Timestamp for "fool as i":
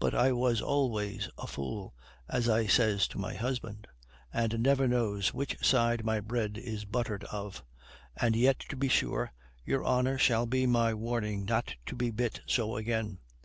1.46-2.66